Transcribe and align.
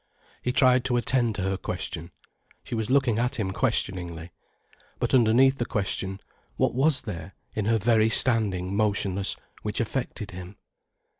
He 0.41 0.51
tried 0.51 0.83
to 0.85 0.97
attend 0.97 1.35
to 1.35 1.43
her 1.43 1.57
question. 1.57 2.09
She 2.63 2.73
was 2.73 2.89
looking 2.89 3.19
at 3.19 3.35
him 3.35 3.51
questioningly. 3.51 4.31
But 4.97 5.13
underneath 5.13 5.59
the 5.59 5.65
question, 5.67 6.19
what 6.57 6.73
was 6.73 7.03
there, 7.03 7.35
in 7.53 7.65
her 7.65 7.77
very 7.77 8.09
standing 8.09 8.75
motionless, 8.75 9.35
which 9.61 9.79
affected 9.79 10.31
him? 10.31 10.55